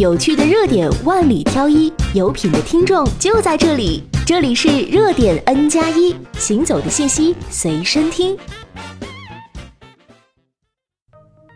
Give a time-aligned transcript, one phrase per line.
[0.00, 4.02] 有趣的热点万里挑一，有品的听众就在这里。
[4.26, 8.34] 这里是热点 N 加一，行走的信息随身听。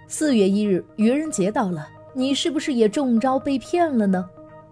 [0.06, 4.22] 四月一日，愚人节到了，你是不是也中招被骗了呢？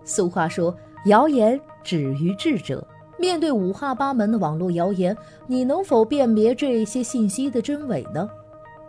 [0.04, 0.76] 俗话说，
[1.06, 2.86] 谣言止于智者。
[3.18, 5.16] 面对五花八门的网络谣言，
[5.46, 8.28] 你能否辨别这些信息的真伪呢？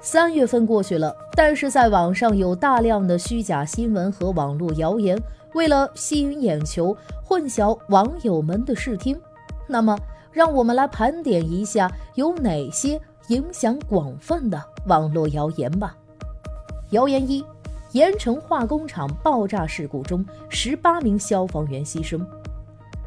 [0.06, 5.18] 三月份过去了，但是在网上有大量的虚假新闻和网络谣言，
[5.54, 9.18] 为了吸引眼球，混淆网友们的视听。
[9.66, 9.98] 那么，
[10.30, 15.96] 让我们来盘点一下有哪些影响广泛的网络谣言吧。
[16.90, 17.42] 谣言一：
[17.94, 22.22] 盐城化工厂爆炸事故中，十八名消防员牺牲。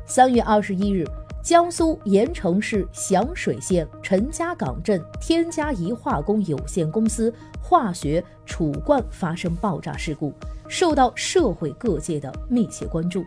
[0.07, 1.05] 三月二十一日。
[1.47, 7.33] 江苏盐城市响水县陈家港镇天嘉宜化工有限公司
[7.63, 10.33] 化学储罐发生爆炸事故，
[10.67, 13.25] 受到社会各界的密切关注。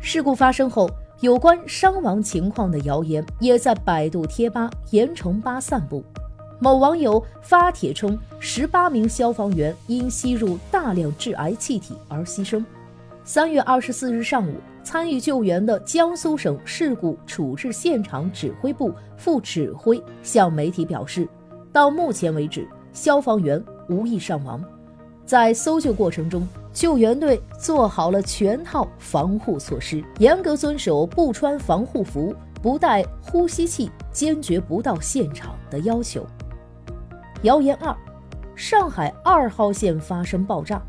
[0.00, 0.88] 事故发生后，
[1.20, 6.02] 有关伤亡情况的谣言也在百度贴吧、盐城吧散布。
[6.60, 12.64] 某网友发帖称，十八名消防员因吸入大量致癌气体而牺牲。
[13.22, 14.54] 三月二十四日上午。
[14.82, 21.28] 参与救援的江苏省事故处置现场指挥部副指挥向媒体表示，
[21.72, 24.62] 到目前为止，消防员无一伤亡。
[25.24, 36.26] 在搜救过程中，救援队做好了全套防护措施，严格遵守不穿防护服、不带呼吸器、坚决不到现场的要求。
[37.42, 37.94] 谣言二：
[38.56, 40.82] 上海二号线发生爆炸。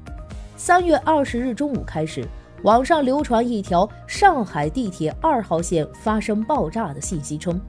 [0.56, 2.26] 三月二十日中午开始。
[2.64, 7.60] 网上流传一条上海地铁二号线发生爆炸的信息，称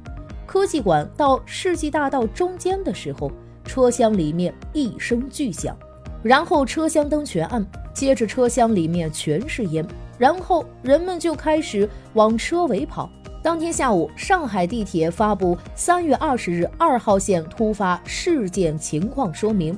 [0.45, 3.33] 科技馆到世纪大道中间的时候，
[3.65, 5.75] 车厢里面一声巨响，
[6.23, 9.87] 然后车厢灯全暗，接着车厢里面全是烟，
[10.19, 13.09] 然后人们就开始往车尾跑。
[13.43, 19.77] 当天下午，上海地铁发布三月二十日二号线突发事件情况说明。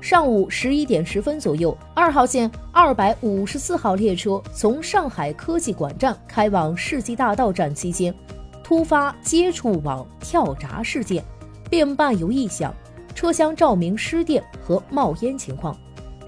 [0.00, 8.14] 上午十一点十分左右，二号线二百五十四号列车从上海科技馆站开往世纪大道站期间，
[8.64, 11.22] 突发接触网跳闸事件，
[11.68, 12.74] 并伴有异响，
[13.14, 15.76] 车厢照明失电和冒烟情况。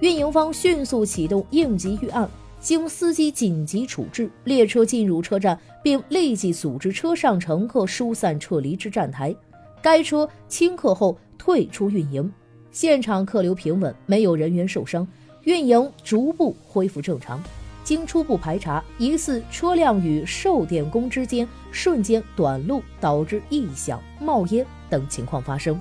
[0.01, 2.29] 运营方迅速启动应急预案，
[2.61, 9.35] 经司机紧急处置，列车进入车站，并立即组织车上乘客疏散撤离至站台。
[9.81, 12.31] 该车顷刻后退出运营。
[12.73, 15.07] 现场客流平稳，没有人员受伤，
[15.43, 17.41] 运营逐步恢复正常。
[17.85, 25.79] 经初步排查，疑似车辆与售电工之间瞬间短路，导致异响、冒烟等情况发生。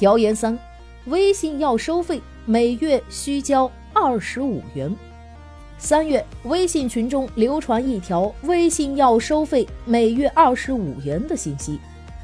[0.00, 0.56] 谣言三：
[1.06, 4.94] 微信要收费，每月需交二十五元。
[5.78, 11.80] 三月，微信群中流传一条微信要收费每月二十五元的信息，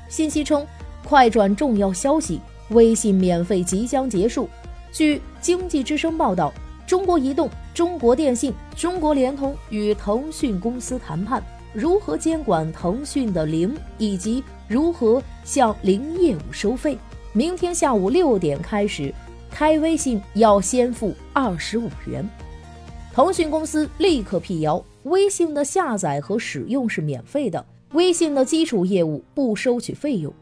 [0.09, 0.65] 信息称
[1.03, 2.41] 快转重要消息。
[2.71, 4.49] 微信免费即将结束。
[4.93, 6.53] 据经济之声报道，
[6.87, 11.43] 中国移动、中国电信、中国联通与腾讯公司谈判，
[11.73, 16.99] 如何监管腾讯的零，以及如何向零业务收费。
[17.33, 19.15] 明天下午六点开始，
[19.51, 22.29] 开微信要先付二十五元。
[23.13, 30.33] 腾讯公司立刻辟谣，微信的下载和使用是免费的，微信的基础业务不收取费用。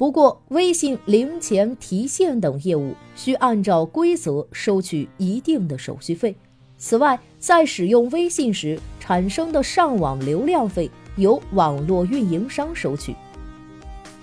[0.00, 6.34] 不过，微信零钱提现等业务需按照规则收取一定的手续费。
[6.78, 13.14] 此外，在使用微信时产生的上网流量费由网络运营商收取。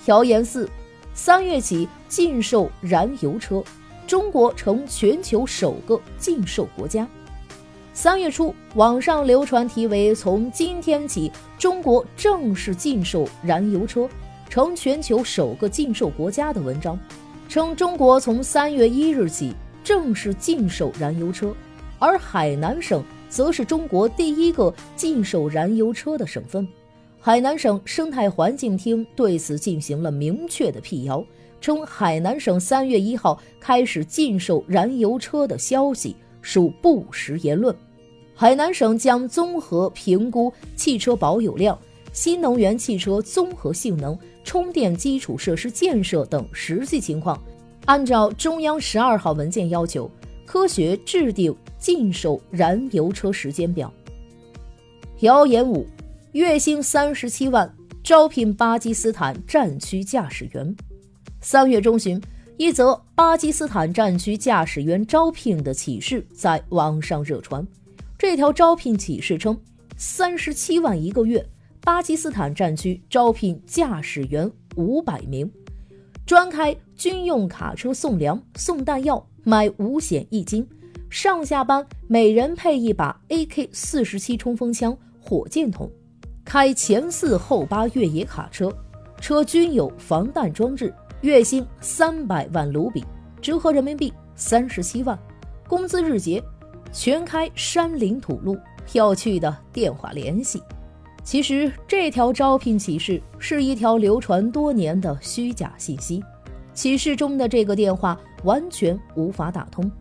[0.07, 0.67] 谣言四：
[1.13, 3.63] 三月起禁售燃油车，
[4.07, 7.07] 中国成全球首个禁售国家。
[7.93, 14.09] 三月初，网上流传题为“从今天起，中国正式禁售燃油车”。
[14.49, 16.99] 成全球首个禁售国家的文章，
[17.47, 19.53] 称中国从三月一日起
[19.83, 21.53] 正式禁售燃油车，
[21.99, 26.67] 而海南省则是中国第一个禁售燃油车的省份。
[27.19, 31.23] 海南省生态环境厅对此进行了明确的辟谣，
[31.59, 37.75] 称海南省三月一号开始禁售燃油车的消息属不实言论。
[38.33, 41.77] 海南省将综合评估汽车保有量、
[42.17, 44.17] 新能源汽车综合性能。
[44.43, 47.39] 充电基础设施建设等实际情况，
[47.85, 50.09] 按照中央十二号文件要求，
[50.43, 53.93] 科学制定禁售燃油车时间表。
[55.19, 55.85] 谣言五：
[56.31, 57.71] 月薪三十七万，
[58.01, 60.75] 招聘巴基斯坦战区驾驶员。
[61.41, 62.19] 三月中旬，
[62.57, 67.63] 一则巴基斯坦战区驾驶员招聘的启事在网上热传。
[68.17, 69.55] 这条招聘启事称，
[69.97, 71.45] 三十七万一个月，
[71.87, 75.49] 巴基斯坦战区招聘驾驶员五百名，
[76.25, 80.67] 专开军用卡车送粮、送弹药，买五险一金，
[81.09, 85.89] 上下班每人配一把 AK 四十七冲锋枪、火箭筒，
[86.43, 88.69] 开前四后八越野卡车，
[89.21, 93.01] 车均有防弹装置，月薪三百万卢比，
[93.41, 95.17] 折合人民币三十七万，
[95.69, 96.43] 工资日结。
[96.91, 98.57] 全开山林土路，
[98.91, 100.61] 要去的电话联系。
[101.27, 106.23] 其实这条招聘启事是一条流传多年的虚假信息，
[106.73, 109.91] 启事中的这个电话完全无法打通。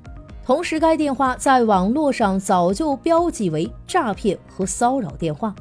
[0.44, 5.52] 同时，该电话在网络上早就标记为诈骗和骚扰电话。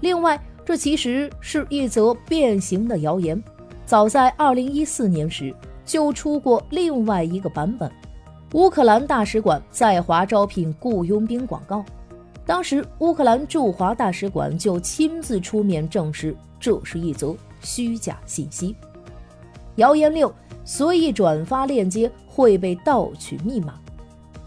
[0.00, 3.42] 另外，这其实是一则变形的谣言，
[3.86, 5.54] 早在2014年时
[5.86, 7.90] 就出过另外一个版本。
[8.52, 11.82] 乌克兰大使馆在华招聘雇佣兵广告，
[12.48, 18.74] 当时乌克兰驻华大使馆就亲自出面证实这是一则虚假信息。
[19.76, 20.34] 谣言六：
[20.64, 23.78] 随意转发链接会被盗取密码。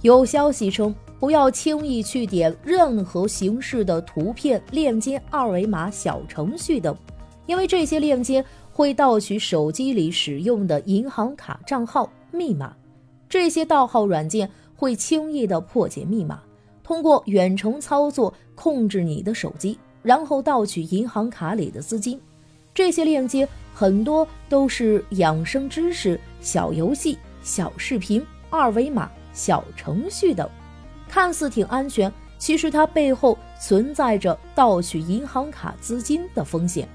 [0.01, 6.97] 有消息称，不要轻易去点任何形式的图片、链接、二维码、小程序等，
[7.45, 8.43] 因为这些链接
[8.73, 12.75] 会盗取手机里使用的银行卡账号密码。
[13.29, 16.41] 这些盗号软件会轻易的破解密码，
[16.91, 22.19] 通过远程操作控制你的手机，然后盗取银行卡里的资金。
[22.73, 30.49] 这些链接很多都是养生知识、小游戏、小视频、二维码、小程序等，
[31.07, 36.85] 看似挺安全，其实它背后存在着盗取银行卡资金的风险。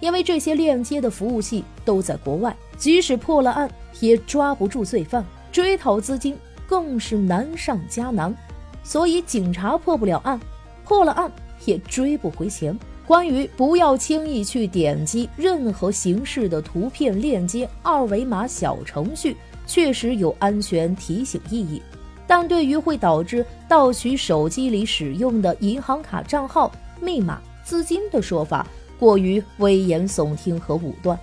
[0.00, 3.70] 因为这些链接的服务器都在国外，即使破了案，
[4.00, 5.22] 也抓不住罪犯。
[5.52, 6.34] 追讨资金
[6.66, 8.34] 更是难上加难，
[8.84, 10.38] 所以警察破不了案，
[10.84, 11.32] 破了案
[11.64, 12.78] 也追不回钱。
[13.06, 19.36] 关于不要轻易去点击任何形式的图片链接、二维码、小程序，
[19.66, 21.82] 确实有安全提醒意义，
[22.26, 28.66] 但对于会导致盗取手机里使用的银行卡账号、密码、资金的说法，
[28.98, 31.18] 过于危言耸听和武断。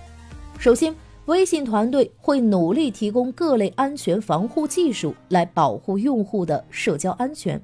[0.58, 0.94] 首先。
[1.26, 7.60] 微信团队会努力提供各类安全防护技术来保护用户的社交安全。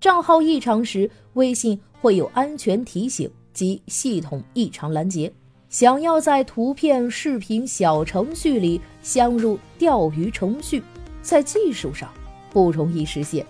[0.00, 5.32] 账号异常时，微信会有安全提醒及系统异常拦截。
[5.68, 10.82] 想要在图片、视频、小程序里镶入钓鱼程序，
[11.22, 12.08] 在技术上
[12.50, 13.44] 不容易实现。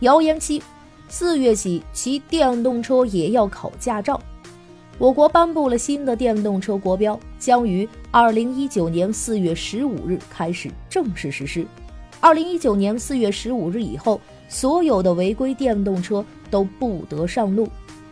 [0.00, 0.62] 谣言七：
[1.08, 4.18] 四月起骑电动车也要考驾照。
[4.98, 11.64] 我国颁布了新的电动车国标，将于二零一九年四月十五日开始正式实施。
[12.18, 17.68] 二零一九年四月十五日以后，所有的违规电动车都不得上路，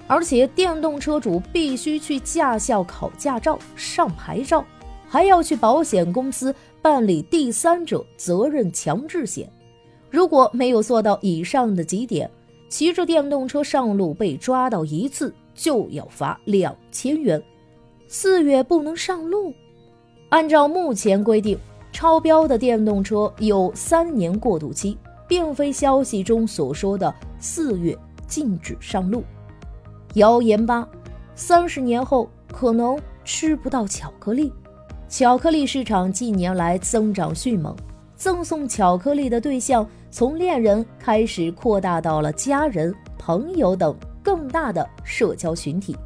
[0.07, 4.65] 而且电动车主必须去驾校考驾照、上牌照，
[5.09, 9.51] 还要去保险公司办理第三者责任强制险。
[10.09, 12.31] 如果没有做到以上的几点，
[12.69, 15.35] 骑着电动车上路被抓到一次。
[15.57, 17.43] 就要罚两千元，
[18.07, 19.53] 四月不能上路。
[20.29, 21.59] 按照目前规定，
[21.91, 27.97] 超标的电动车有三年过渡期，并非消息中所说的四月
[28.29, 29.25] 禁止上路。
[30.15, 30.87] 谣言八：
[31.35, 34.53] 三十年后可能吃不到巧克力。
[35.09, 37.75] 巧克力市场近年来增长迅猛，
[38.17, 43.97] 赠送巧克力的对象从恋人开始扩大到了家人、朋友等。
[44.27, 45.97] 更大的社交群体。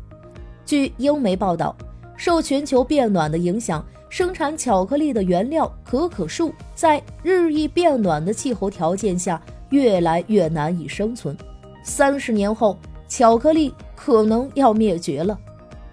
[0.66, 1.74] 据英媒报道，
[2.18, 11.34] 受全球变暖的影响，生产巧克力的原料可可树在日益变暖的气候条件下越来越难以生存。
[11.82, 12.76] 三十年后，
[13.08, 15.38] 巧克力可能要灭绝了。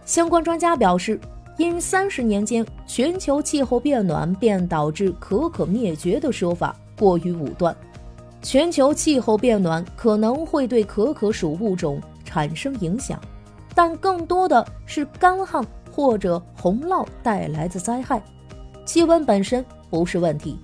[0.04, 1.18] 相关专家表示，
[1.58, 7.74] 因三十年间全球气候变暖便导致可可灭绝的说法过于武断。
[8.42, 12.02] 全球气候变暖可能会对可可属物种。
[12.38, 13.20] 产生影响，
[13.74, 18.22] 但更多的是干旱或者洪涝带来的灾害。
[18.86, 20.60] 气温本身不是问题，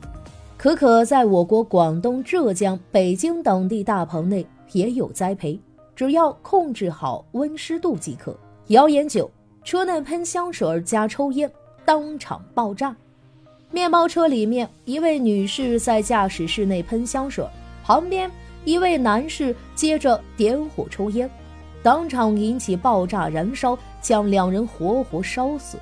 [0.55, 5.59] 可可在我国广东、浙江、北京等地大棚内也有栽培，
[5.95, 8.37] 只要控制好温湿度即可。
[8.67, 9.27] 谣言九：
[9.63, 11.51] 车内喷香水加抽烟，
[11.83, 12.95] 当场爆炸。
[13.71, 17.43] 面包车里面，一位女士在驾驶室内喷香水，
[17.83, 18.29] 旁边
[18.63, 21.27] 一位男士接着点火抽烟。
[21.83, 25.77] 当场引起爆炸燃烧，将两人活活烧死。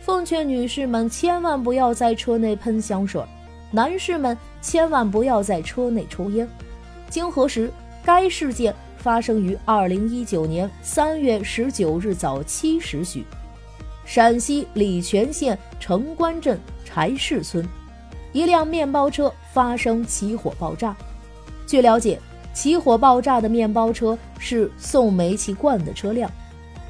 [0.00, 3.22] 奉劝女士们千万不要在车内喷香水，
[3.70, 6.48] 男士们千万不要在车内抽烟。
[7.08, 7.70] 经核实，
[8.02, 13.22] 该事件发生于二零一九年三月十九日早七时许，
[14.06, 17.64] 陕西礼泉县城关镇柴市村，
[18.32, 20.96] 一辆面包车发生起火爆炸。
[21.66, 22.18] 据了解，
[22.52, 26.30] 起火爆炸的面包车是送煤气罐的车辆，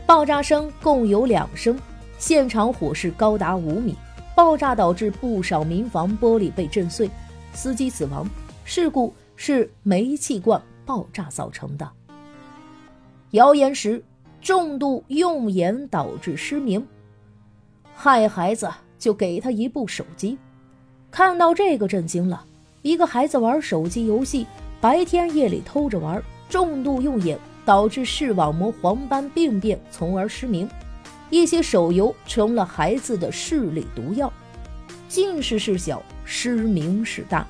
[0.06, 1.78] 爆炸声共有两声，
[2.18, 3.94] 现场火势高达五米，
[4.34, 7.08] 爆炸导致不少民房玻璃被震碎，
[7.52, 8.28] 司机死亡。
[8.64, 11.88] 事故是煤气罐爆炸造成的。
[13.30, 14.02] 谣言十：
[14.40, 16.84] 重度用眼导致失明。
[17.94, 20.36] 害孩子就给他一部手机。
[21.10, 22.44] 看到这个震惊了，
[22.82, 24.46] 一个孩子玩手机游戏，
[24.82, 30.68] 白天夜里偷着玩，重度用眼导致视网膜黄斑病变，从而失明。
[31.30, 34.30] 一些手游成了孩子的视力毒药。
[35.08, 37.46] 近视是小，失明是大。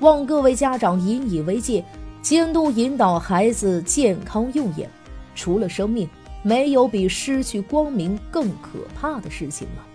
[0.00, 1.84] 望各位家长引以为戒，
[2.20, 4.90] 监督引导孩子健康用眼。
[5.36, 6.08] 除了生命，
[6.42, 9.86] 没有比失去光明更可怕的事情了。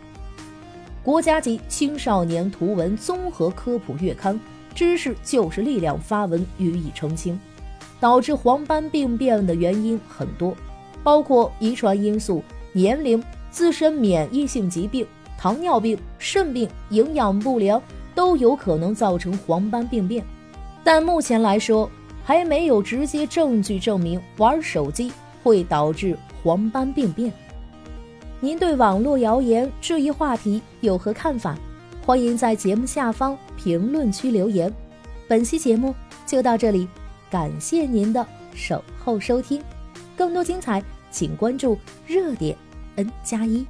[1.03, 4.35] 国家级青少年图文综合科普月刊
[4.77, 7.37] 《知识就是力量》发文予以澄清：
[7.99, 10.55] 导致黄斑病变的原因很多，
[11.03, 12.43] 包括遗传因素、
[12.73, 15.03] 年龄、自身免疫性疾病、
[15.35, 17.81] 糖尿病、肾病、营养不良。
[18.13, 20.25] 都有可能造成黄斑病变，
[20.83, 21.87] 但目前来说
[22.23, 25.11] 还没有直接证据证明玩手机
[25.43, 27.31] 会导致黄斑病变。
[28.39, 31.55] 您对网络谣言这一话题有何看法？
[32.07, 34.73] 欢迎在节目下方评论区留言。
[35.27, 35.93] 本期节目
[36.25, 36.87] 就到这里，
[37.29, 39.61] 感谢您的守候收听。
[40.15, 42.55] 更多精彩，请关注热点
[42.95, 43.67] N 加一。